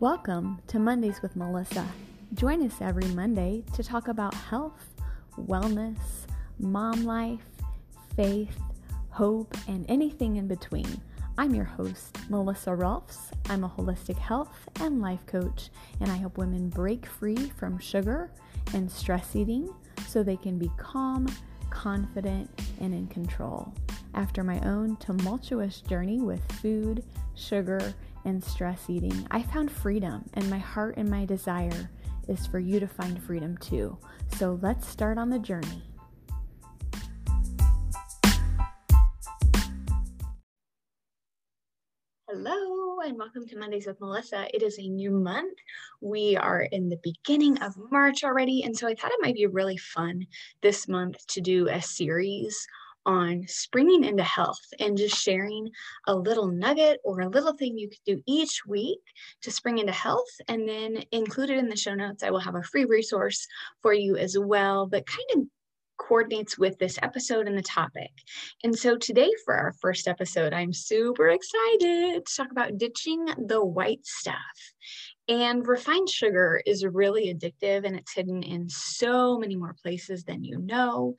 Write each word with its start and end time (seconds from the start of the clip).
Welcome 0.00 0.62
to 0.68 0.78
Mondays 0.78 1.20
with 1.20 1.36
Melissa. 1.36 1.86
Join 2.32 2.64
us 2.64 2.72
every 2.80 3.04
Monday 3.08 3.62
to 3.74 3.82
talk 3.82 4.08
about 4.08 4.32
health, 4.32 4.94
wellness, 5.38 5.98
mom 6.58 7.04
life, 7.04 7.44
faith, 8.16 8.58
hope, 9.10 9.54
and 9.68 9.84
anything 9.90 10.36
in 10.36 10.48
between. 10.48 11.02
I'm 11.36 11.54
your 11.54 11.66
host, 11.66 12.16
Melissa 12.30 12.74
Rolfs. 12.74 13.30
I'm 13.50 13.62
a 13.62 13.68
holistic 13.68 14.16
health 14.16 14.70
and 14.80 15.02
life 15.02 15.26
coach, 15.26 15.68
and 16.00 16.10
I 16.10 16.16
help 16.16 16.38
women 16.38 16.70
break 16.70 17.04
free 17.04 17.50
from 17.58 17.78
sugar 17.78 18.30
and 18.72 18.90
stress 18.90 19.36
eating 19.36 19.68
so 20.08 20.22
they 20.22 20.38
can 20.38 20.58
be 20.58 20.70
calm, 20.78 21.26
confident, 21.68 22.48
and 22.80 22.94
in 22.94 23.06
control. 23.08 23.74
After 24.14 24.42
my 24.42 24.60
own 24.60 24.96
tumultuous 24.96 25.82
journey 25.82 26.22
with 26.22 26.40
food, 26.52 27.04
sugar, 27.34 27.94
and 28.24 28.42
stress 28.42 28.88
eating, 28.88 29.26
I 29.30 29.42
found 29.42 29.70
freedom, 29.70 30.24
and 30.34 30.48
my 30.50 30.58
heart 30.58 30.96
and 30.96 31.08
my 31.08 31.24
desire 31.24 31.90
is 32.28 32.46
for 32.46 32.58
you 32.58 32.80
to 32.80 32.86
find 32.86 33.22
freedom 33.22 33.56
too. 33.58 33.98
So 34.36 34.58
let's 34.62 34.86
start 34.86 35.18
on 35.18 35.30
the 35.30 35.38
journey. 35.38 35.82
Hello, 42.28 43.00
and 43.00 43.18
welcome 43.18 43.44
to 43.48 43.58
Mondays 43.58 43.86
with 43.86 44.00
Melissa. 44.00 44.46
It 44.54 44.62
is 44.62 44.78
a 44.78 44.88
new 44.88 45.10
month. 45.10 45.58
We 46.00 46.36
are 46.36 46.62
in 46.62 46.88
the 46.88 47.00
beginning 47.02 47.58
of 47.58 47.74
March 47.90 48.22
already, 48.22 48.62
and 48.62 48.76
so 48.76 48.86
I 48.86 48.94
thought 48.94 49.10
it 49.10 49.18
might 49.20 49.34
be 49.34 49.46
really 49.46 49.76
fun 49.76 50.24
this 50.62 50.86
month 50.86 51.26
to 51.26 51.40
do 51.40 51.68
a 51.68 51.82
series 51.82 52.66
on 53.06 53.44
springing 53.46 54.04
into 54.04 54.22
health 54.22 54.60
and 54.78 54.96
just 54.96 55.16
sharing 55.16 55.70
a 56.06 56.14
little 56.14 56.46
nugget 56.46 57.00
or 57.04 57.20
a 57.20 57.28
little 57.28 57.54
thing 57.54 57.78
you 57.78 57.88
could 57.88 58.04
do 58.04 58.22
each 58.26 58.62
week 58.66 59.00
to 59.42 59.50
spring 59.50 59.78
into 59.78 59.92
health. 59.92 60.30
And 60.48 60.68
then 60.68 61.02
included 61.12 61.58
in 61.58 61.68
the 61.68 61.76
show 61.76 61.94
notes, 61.94 62.22
I 62.22 62.30
will 62.30 62.40
have 62.40 62.54
a 62.54 62.62
free 62.62 62.84
resource 62.84 63.46
for 63.82 63.92
you 63.92 64.16
as 64.16 64.36
well 64.38 64.86
that 64.88 65.06
kind 65.06 65.42
of 65.42 65.48
coordinates 66.00 66.58
with 66.58 66.78
this 66.78 66.98
episode 67.02 67.46
and 67.46 67.56
the 67.56 67.62
topic. 67.62 68.10
And 68.64 68.76
so 68.76 68.96
today, 68.96 69.30
for 69.44 69.54
our 69.54 69.72
first 69.80 70.08
episode, 70.08 70.52
I'm 70.52 70.72
super 70.72 71.28
excited 71.28 72.26
to 72.26 72.34
talk 72.36 72.50
about 72.50 72.78
ditching 72.78 73.26
the 73.46 73.64
white 73.64 74.04
stuff. 74.04 74.34
And 75.28 75.66
refined 75.66 76.08
sugar 76.08 76.60
is 76.66 76.84
really 76.84 77.32
addictive 77.32 77.84
and 77.84 77.94
it's 77.94 78.12
hidden 78.12 78.42
in 78.42 78.68
so 78.68 79.38
many 79.38 79.54
more 79.54 79.76
places 79.80 80.24
than 80.24 80.42
you 80.42 80.58
know. 80.58 81.14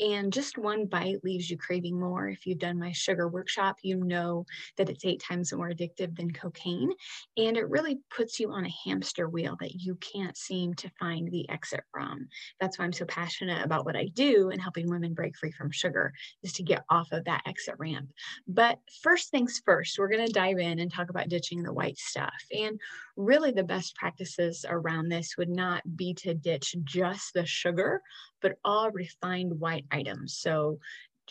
And 0.00 0.32
just 0.32 0.58
one 0.58 0.86
bite 0.86 1.24
leaves 1.24 1.50
you 1.50 1.56
craving 1.56 1.98
more. 1.98 2.28
If 2.28 2.46
you've 2.46 2.58
done 2.58 2.78
my 2.78 2.92
sugar 2.92 3.28
workshop, 3.28 3.76
you 3.82 3.96
know 3.96 4.46
that 4.76 4.88
it's 4.88 5.04
eight 5.04 5.20
times 5.20 5.52
more 5.52 5.70
addictive 5.70 6.16
than 6.16 6.32
cocaine. 6.32 6.92
And 7.36 7.56
it 7.56 7.68
really 7.68 7.98
puts 8.14 8.38
you 8.38 8.50
on 8.52 8.64
a 8.64 8.74
hamster 8.84 9.28
wheel 9.28 9.56
that 9.60 9.74
you 9.74 9.96
can't 9.96 10.36
seem 10.36 10.74
to 10.74 10.90
find 11.00 11.30
the 11.30 11.48
exit 11.50 11.82
from. 11.90 12.28
That's 12.60 12.78
why 12.78 12.84
I'm 12.84 12.92
so 12.92 13.06
passionate 13.06 13.64
about 13.64 13.84
what 13.84 13.96
I 13.96 14.06
do 14.14 14.50
and 14.50 14.60
helping 14.60 14.88
women 14.88 15.14
break 15.14 15.36
free 15.36 15.52
from 15.52 15.70
sugar, 15.70 16.12
is 16.42 16.52
to 16.54 16.62
get 16.62 16.84
off 16.90 17.10
of 17.12 17.24
that 17.24 17.42
exit 17.46 17.74
ramp. 17.78 18.10
But 18.46 18.78
first 19.02 19.30
things 19.30 19.60
first, 19.64 19.98
we're 19.98 20.08
going 20.08 20.26
to 20.26 20.32
dive 20.32 20.58
in 20.58 20.78
and 20.78 20.92
talk 20.92 21.10
about 21.10 21.28
ditching 21.28 21.62
the 21.62 21.72
white 21.72 21.98
stuff. 21.98 22.34
And 22.52 22.78
really, 23.16 23.50
the 23.50 23.64
best 23.64 23.96
practices 23.96 24.64
around 24.68 25.08
this 25.08 25.36
would 25.36 25.48
not 25.48 25.82
be 25.96 26.14
to 26.14 26.34
ditch 26.34 26.76
just 26.84 27.34
the 27.34 27.44
sugar, 27.44 28.00
but 28.40 28.58
all 28.64 28.90
refined 28.90 29.58
white 29.58 29.86
items. 29.90 30.34
So 30.34 30.78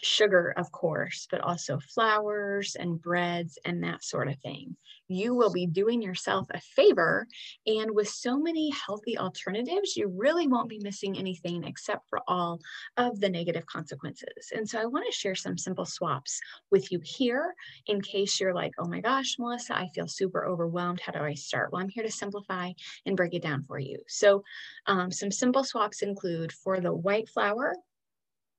sugar, 0.02 0.54
of 0.58 0.72
course, 0.72 1.28
but 1.30 1.42
also 1.42 1.80
flours 1.80 2.76
and 2.76 3.02
breads 3.02 3.58
and 3.66 3.84
that 3.84 4.04
sort 4.04 4.28
of 4.28 4.38
thing. 4.40 4.76
You 5.08 5.34
will 5.36 5.52
be 5.52 5.66
doing 5.66 6.02
yourself 6.02 6.48
a 6.52 6.60
favor. 6.60 7.28
And 7.66 7.92
with 7.92 8.10
so 8.10 8.38
many 8.38 8.72
healthy 8.72 9.18
alternatives, 9.18 9.96
you 9.96 10.08
really 10.08 10.48
won't 10.48 10.70
be 10.70 10.80
missing 10.84 11.18
anything 11.18 11.64
except 11.64 12.10
for 12.10 12.20
all 12.28 12.60
of 12.98 13.20
the 13.20 13.30
negative 13.30 13.66
consequences. 13.66 14.52
And 14.54 14.68
so 14.68 14.80
I 14.80 14.86
want 14.86 15.06
to 15.06 15.18
share 15.18 15.36
some 15.36 15.58
simple 15.58 15.86
swaps 15.86 16.40
with 16.72 16.92
you 16.92 17.00
here 17.04 17.56
in 17.86 18.02
case 18.02 18.40
you're 18.40 18.54
like, 18.54 18.74
oh 18.78 18.88
my 18.88 19.00
gosh, 19.00 19.38
Melissa, 19.40 19.78
I 19.78 19.88
feel 19.96 20.08
super 20.08 20.46
overwhelmed. 20.46 21.00
How 21.00 21.14
do 21.14 21.20
I 21.20 21.34
start? 21.34 21.72
Well, 21.72 21.82
I'm 21.82 21.90
here 21.90 22.04
to 22.04 22.12
simplify 22.12 22.72
and 23.06 23.16
break 23.16 23.34
it 23.34 23.44
down 23.44 23.64
for 23.64 23.80
you. 23.80 24.00
So, 24.08 24.44
um, 24.88 25.12
some 25.12 25.32
simple 25.32 25.64
swaps 25.64 26.02
include 26.02 26.52
for 26.52 26.80
the 26.80 26.94
white 26.94 27.30
flour, 27.30 27.76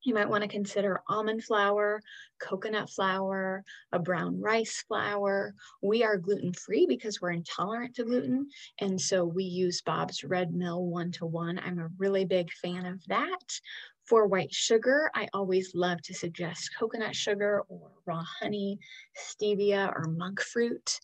you 0.03 0.14
might 0.14 0.28
want 0.28 0.42
to 0.42 0.48
consider 0.48 1.03
almond 1.09 1.44
flour, 1.44 2.00
coconut 2.41 2.91
flour, 2.91 3.64
a 3.92 3.98
brown 3.98 4.41
rice 4.41 4.84
flour. 4.86 5.54
We 5.82 6.04
are 6.04 6.16
gluten 6.16 6.53
free 6.53 6.86
because 6.86 7.20
we're 7.20 7.32
intolerant 7.32 7.97
to 7.97 8.04
gluten. 8.04 8.48
And 8.81 9.00
so 9.00 9.25
we 9.25 9.44
use 9.44 9.82
Bob's 9.82 10.25
Red 10.25 10.53
Mill 10.53 10.84
one 10.84 11.12
to 11.12 11.26
one. 11.26 11.59
I'm 11.59 11.78
a 11.78 11.88
really 11.98 12.25
big 12.25 12.50
fan 12.53 12.86
of 12.86 13.04
that. 13.09 13.60
For 14.06 14.26
white 14.26 14.54
sugar, 14.54 15.10
I 15.14 15.28
always 15.34 15.75
love 15.75 16.00
to 16.04 16.15
suggest 16.15 16.70
coconut 16.78 17.15
sugar 17.15 17.65
or 17.69 17.91
raw 18.06 18.25
honey, 18.41 18.78
stevia, 19.15 19.92
or 19.94 20.06
monk 20.09 20.41
fruit. 20.41 20.98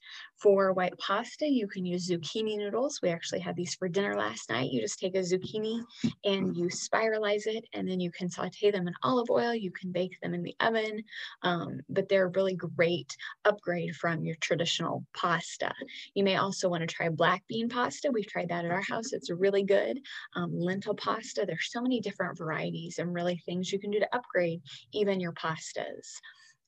For 0.45 0.75
white 0.75 0.99
pasta, 0.99 1.49
you 1.49 1.67
can 1.67 1.87
use 1.87 2.11
zucchini 2.11 2.59
noodles. 2.59 3.01
We 3.03 3.09
actually 3.09 3.41
had 3.41 3.57
these 3.57 3.77
for 3.77 3.89
dinner 3.89 4.15
last 4.15 4.51
night. 4.51 4.71
You 4.71 4.83
just 4.83 4.99
take 4.99 5.15
a 5.15 5.21
zucchini 5.21 5.83
and 6.23 6.55
you 6.55 6.67
spiralize 6.67 7.47
it, 7.47 7.65
and 7.73 7.89
then 7.89 7.99
you 7.99 8.11
can 8.11 8.29
saute 8.29 8.71
them 8.71 8.87
in 8.87 8.93
olive 9.03 9.31
oil. 9.31 9.55
You 9.55 9.71
can 9.71 9.91
bake 9.91 10.21
them 10.21 10.35
in 10.35 10.43
the 10.43 10.55
oven, 10.61 11.03
um, 11.41 11.81
but 11.89 12.11
they're 12.11 12.27
a 12.27 12.33
really 12.37 12.57
great 12.57 13.17
upgrade 13.47 13.97
from 13.97 14.23
your 14.23 14.37
traditional 14.43 15.03
pasta. 15.17 15.73
You 16.13 16.25
may 16.25 16.37
also 16.37 16.69
want 16.69 16.83
to 16.83 16.95
try 16.95 17.09
black 17.09 17.43
bean 17.49 17.71
pasta. 17.71 18.11
We've 18.13 18.27
tried 18.27 18.51
that 18.51 18.67
at 18.67 18.71
our 18.71 18.83
house. 18.83 19.15
It's 19.15 19.31
really 19.31 19.65
good. 19.65 19.99
Um, 20.37 20.61
lentil 20.61 20.95
pasta. 20.95 21.47
There's 21.47 21.71
so 21.71 21.81
many 21.81 22.03
different 22.03 22.37
varieties 22.37 22.99
and 22.99 23.15
really 23.15 23.43
things 23.47 23.73
you 23.73 23.79
can 23.79 23.91
do 23.91 23.99
to 23.99 24.15
upgrade 24.15 24.61
even 24.93 25.21
your 25.21 25.33
pastas. 25.33 26.21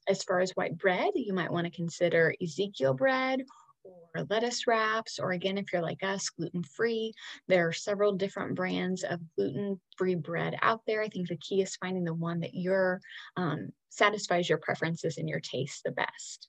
As 0.09 0.23
far 0.23 0.41
as 0.41 0.53
white 0.53 0.79
bread, 0.79 1.11
you 1.15 1.35
might 1.35 1.53
want 1.53 1.67
to 1.67 1.71
consider 1.71 2.33
Ezekiel 2.41 2.95
bread 2.95 3.43
or 4.15 4.27
lettuce 4.31 4.67
wraps, 4.67 5.19
or 5.19 5.33
again, 5.33 5.59
if 5.59 5.73
you're 5.73 5.83
like 5.83 6.03
us, 6.03 6.31
gluten 6.31 6.63
free. 6.63 7.13
There 7.49 7.69
are 7.69 7.73
several 7.73 8.13
different 8.13 8.55
brands 8.55 9.05
of 9.05 9.21
gluten 9.37 9.81
free 9.97 10.15
bread 10.15 10.57
out 10.63 10.81
there. 10.87 11.03
I 11.03 11.09
think 11.09 11.29
the 11.29 11.37
key 11.37 11.61
is 11.63 11.77
finding 11.77 12.05
the 12.05 12.15
one 12.15 12.41
that 12.41 12.55
your 12.55 13.01
um, 13.37 13.69
satisfies 13.91 14.49
your 14.49 14.59
preferences 14.59 15.19
and 15.19 15.29
your 15.29 15.41
taste 15.41 15.83
the 15.85 15.93
best 15.93 16.49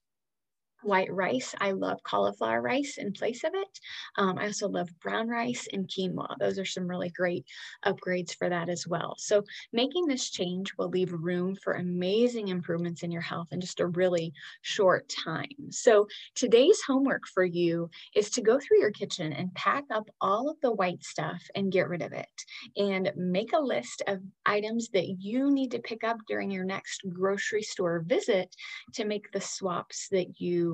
white 0.83 1.11
rice. 1.11 1.55
I 1.59 1.71
love 1.71 2.03
cauliflower 2.03 2.61
rice 2.61 2.97
in 2.97 3.11
place 3.11 3.43
of 3.43 3.51
it. 3.53 3.79
Um, 4.17 4.37
I 4.37 4.45
also 4.45 4.67
love 4.67 4.89
brown 4.99 5.27
rice 5.27 5.67
and 5.73 5.87
quinoa. 5.87 6.35
Those 6.39 6.59
are 6.59 6.65
some 6.65 6.87
really 6.87 7.09
great 7.09 7.45
upgrades 7.85 8.35
for 8.35 8.49
that 8.49 8.69
as 8.69 8.87
well. 8.87 9.15
So 9.17 9.43
making 9.73 10.05
this 10.05 10.29
change 10.29 10.73
will 10.77 10.89
leave 10.89 11.11
room 11.11 11.55
for 11.55 11.73
amazing 11.73 12.49
improvements 12.49 13.03
in 13.03 13.11
your 13.11 13.21
health 13.21 13.47
in 13.51 13.61
just 13.61 13.79
a 13.79 13.87
really 13.87 14.33
short 14.61 15.09
time. 15.09 15.47
So 15.71 16.07
today's 16.35 16.79
homework 16.85 17.23
for 17.27 17.43
you 17.43 17.89
is 18.15 18.29
to 18.31 18.41
go 18.41 18.59
through 18.59 18.79
your 18.79 18.91
kitchen 18.91 19.33
and 19.33 19.53
pack 19.55 19.83
up 19.91 20.07
all 20.21 20.49
of 20.49 20.57
the 20.61 20.71
white 20.71 21.03
stuff 21.03 21.41
and 21.55 21.71
get 21.71 21.89
rid 21.89 22.01
of 22.01 22.13
it 22.13 22.27
and 22.75 23.11
make 23.15 23.53
a 23.53 23.59
list 23.59 24.03
of 24.07 24.19
items 24.45 24.89
that 24.89 25.07
you 25.19 25.51
need 25.51 25.71
to 25.71 25.79
pick 25.79 26.03
up 26.03 26.17
during 26.27 26.51
your 26.51 26.65
next 26.65 27.01
grocery 27.11 27.63
store 27.63 28.03
visit 28.05 28.53
to 28.93 29.05
make 29.05 29.31
the 29.31 29.41
swaps 29.41 30.07
that 30.11 30.39
you 30.39 30.66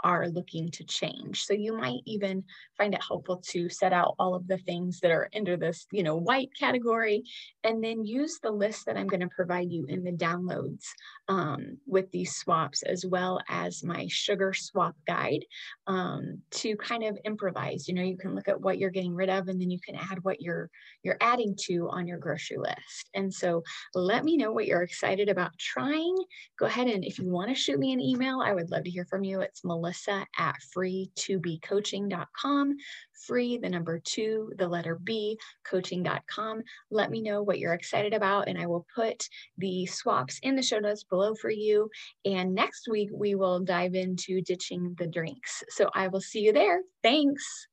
are 0.00 0.28
looking 0.28 0.70
to 0.70 0.84
change. 0.84 1.44
So 1.44 1.54
you 1.54 1.76
might 1.76 2.00
even 2.04 2.44
find 2.76 2.94
it 2.94 3.00
helpful 3.06 3.42
to 3.48 3.68
set 3.68 3.92
out 3.92 4.14
all 4.18 4.34
of 4.34 4.46
the 4.46 4.58
things 4.58 5.00
that 5.00 5.10
are 5.10 5.28
under 5.34 5.56
this, 5.56 5.86
you 5.90 6.02
know, 6.02 6.16
white 6.16 6.50
category, 6.58 7.24
and 7.64 7.82
then 7.82 8.04
use 8.04 8.38
the 8.42 8.50
list 8.50 8.86
that 8.86 8.96
I'm 8.96 9.06
going 9.06 9.20
to 9.20 9.28
provide 9.28 9.70
you 9.70 9.86
in 9.88 10.04
the 10.04 10.12
downloads 10.12 10.84
um, 11.28 11.78
with 11.86 12.10
these 12.10 12.36
swaps, 12.36 12.82
as 12.82 13.04
well 13.06 13.40
as 13.48 13.82
my 13.82 14.06
sugar 14.08 14.52
swap 14.52 14.94
guide 15.06 15.44
um, 15.86 16.40
to 16.52 16.76
kind 16.76 17.04
of 17.04 17.18
improvise. 17.24 17.88
You 17.88 17.94
know, 17.94 18.02
you 18.02 18.16
can 18.16 18.34
look 18.34 18.48
at 18.48 18.60
what 18.60 18.78
you're 18.78 18.90
getting 18.90 19.14
rid 19.14 19.30
of, 19.30 19.48
and 19.48 19.60
then 19.60 19.70
you 19.70 19.80
can 19.80 19.96
add 19.96 20.22
what 20.22 20.40
you're 20.40 20.70
you're 21.02 21.18
adding 21.20 21.54
to 21.66 21.88
on 21.90 22.06
your 22.06 22.18
grocery 22.18 22.58
list. 22.58 23.10
And 23.14 23.32
so, 23.32 23.62
let 23.94 24.24
me 24.24 24.36
know 24.36 24.52
what 24.52 24.66
you're 24.66 24.82
excited 24.82 25.28
about 25.28 25.56
trying. 25.58 26.16
Go 26.58 26.66
ahead 26.66 26.88
and 26.88 27.04
if 27.04 27.18
you 27.18 27.30
want 27.30 27.48
to 27.48 27.54
shoot 27.54 27.78
me 27.78 27.92
an 27.92 28.00
email, 28.00 28.40
I 28.40 28.52
would 28.52 28.70
love 28.70 28.84
to 28.84 28.90
hear 28.90 29.06
from 29.06 29.24
you. 29.24 29.35
It's 29.40 29.64
Melissa 29.64 30.26
at 30.38 30.56
free2becoaching.com 30.76 32.76
free, 33.26 33.58
the 33.58 33.68
number 33.68 33.98
two, 33.98 34.52
the 34.56 34.68
letter 34.68 34.98
B, 35.02 35.38
coaching.com. 35.64 36.62
Let 36.90 37.10
me 37.10 37.20
know 37.20 37.42
what 37.42 37.58
you're 37.58 37.74
excited 37.74 38.14
about, 38.14 38.48
and 38.48 38.58
I 38.58 38.66
will 38.66 38.86
put 38.94 39.28
the 39.58 39.86
swaps 39.86 40.38
in 40.42 40.56
the 40.56 40.62
show 40.62 40.78
notes 40.78 41.04
below 41.04 41.34
for 41.34 41.50
you. 41.50 41.90
And 42.24 42.54
next 42.54 42.88
week, 42.88 43.10
we 43.12 43.34
will 43.34 43.60
dive 43.60 43.94
into 43.94 44.40
ditching 44.42 44.94
the 44.98 45.06
drinks. 45.06 45.62
So 45.68 45.90
I 45.94 46.08
will 46.08 46.20
see 46.20 46.40
you 46.40 46.52
there. 46.52 46.82
Thanks. 47.02 47.68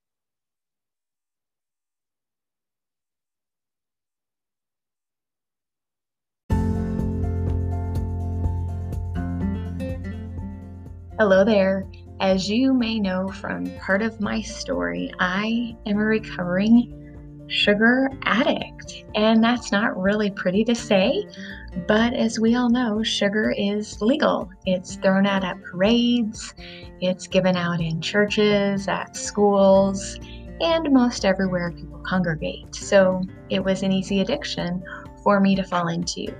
Hello 11.23 11.45
there. 11.45 11.87
As 12.19 12.49
you 12.49 12.73
may 12.73 12.99
know 12.99 13.29
from 13.29 13.71
part 13.79 14.01
of 14.01 14.19
my 14.19 14.41
story, 14.41 15.09
I 15.21 15.73
am 15.85 15.97
a 15.97 16.03
recovering 16.03 17.47
sugar 17.47 18.09
addict. 18.23 19.05
And 19.15 19.41
that's 19.41 19.71
not 19.71 19.97
really 19.97 20.31
pretty 20.31 20.65
to 20.65 20.75
say, 20.75 21.25
but 21.87 22.13
as 22.13 22.41
we 22.41 22.55
all 22.55 22.69
know, 22.69 23.03
sugar 23.03 23.55
is 23.57 24.01
legal. 24.01 24.49
It's 24.65 24.97
thrown 24.97 25.25
out 25.25 25.45
at 25.45 25.63
parades, 25.63 26.53
it's 26.99 27.25
given 27.25 27.55
out 27.55 27.79
in 27.79 28.01
churches, 28.01 28.89
at 28.89 29.15
schools, 29.15 30.19
and 30.59 30.91
most 30.91 31.23
everywhere 31.23 31.71
people 31.71 32.01
congregate. 32.05 32.75
So 32.75 33.23
it 33.49 33.63
was 33.63 33.81
an 33.81 33.93
easy 33.93 34.19
addiction 34.19 34.83
for 35.23 35.39
me 35.39 35.55
to 35.55 35.63
fall 35.63 35.87
into. 35.87 36.35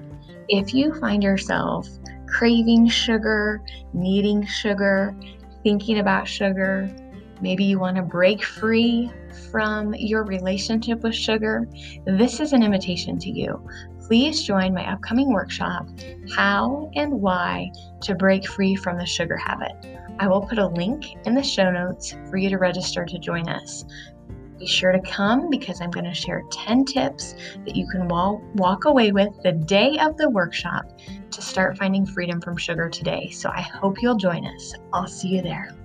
If 0.50 0.74
you 0.74 0.94
find 1.00 1.24
yourself 1.24 1.88
craving 2.34 2.88
sugar, 2.88 3.62
needing 3.94 4.46
sugar, 4.46 5.16
thinking 5.62 6.00
about 6.00 6.28
sugar, 6.28 6.94
maybe 7.42 7.64
you 7.64 7.80
want 7.80 7.96
to 7.96 8.02
break 8.02 8.44
free 8.44 9.12
from 9.52 9.94
your 9.96 10.24
relationship 10.24 11.04
with 11.04 11.14
sugar, 11.14 11.68
this 12.06 12.40
is 12.40 12.52
an 12.52 12.64
invitation 12.64 13.20
to 13.20 13.30
you. 13.30 13.64
Please 14.08 14.44
join 14.44 14.74
my 14.74 14.92
upcoming 14.92 15.32
workshop, 15.32 15.88
How 16.36 16.92
and 16.96 17.14
Why 17.14 17.72
to 18.02 18.16
Break 18.16 18.48
Free 18.48 18.76
from 18.76 18.98
the 18.98 19.06
Sugar 19.06 19.38
Habit. 19.38 19.72
I 20.20 20.28
will 20.28 20.42
put 20.42 20.58
a 20.58 20.68
link 20.68 21.06
in 21.26 21.36
the 21.36 21.44
show 21.44 21.72
notes 21.72 22.16
for 22.30 22.38
you 22.38 22.50
to 22.50 22.58
register 22.58 23.06
to 23.06 23.20
join 23.20 23.48
us. 23.48 23.86
Be 24.60 24.68
sure 24.68 24.92
to 24.92 25.02
come 25.02 25.50
because 25.50 25.82
I'm 25.82 25.92
going 25.92 26.06
to 26.06 26.14
share 26.14 26.44
10 26.52 26.86
tips 26.86 27.36
that 27.66 27.76
you 27.76 27.88
can 27.88 28.08
walk 28.08 28.86
away 28.86 29.12
with 29.12 29.30
the 29.44 29.52
day 29.52 29.98
of 30.00 30.18
the 30.18 30.30
workshop 30.30 30.86
to 31.32 31.42
start 31.42 31.78
finding 31.78 32.06
freedom 32.06 32.40
from 32.40 32.58
sugar 32.58 32.90
today. 32.90 33.30
So 33.32 33.50
I 33.50 33.62
hope 33.62 34.02
you'll 34.02 34.16
join 34.16 34.46
us. 34.46 34.74
I'll 34.94 35.08
see 35.08 35.30
you 35.30 35.42
there. 35.42 35.76